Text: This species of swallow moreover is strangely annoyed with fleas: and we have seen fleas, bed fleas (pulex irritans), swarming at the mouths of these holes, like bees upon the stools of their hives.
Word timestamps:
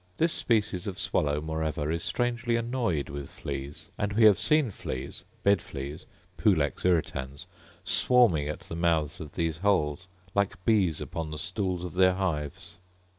This 0.17 0.33
species 0.33 0.87
of 0.87 0.97
swallow 0.97 1.41
moreover 1.41 1.91
is 1.91 2.03
strangely 2.03 2.55
annoyed 2.55 3.07
with 3.07 3.29
fleas: 3.29 3.89
and 3.99 4.13
we 4.13 4.23
have 4.23 4.39
seen 4.39 4.71
fleas, 4.71 5.23
bed 5.43 5.61
fleas 5.61 6.07
(pulex 6.39 6.83
irritans), 6.85 7.45
swarming 7.83 8.49
at 8.49 8.61
the 8.61 8.75
mouths 8.75 9.19
of 9.21 9.33
these 9.35 9.59
holes, 9.59 10.07
like 10.33 10.65
bees 10.65 11.01
upon 11.01 11.29
the 11.29 11.37
stools 11.37 11.83
of 11.85 11.93
their 11.93 12.15
hives. 12.15 12.77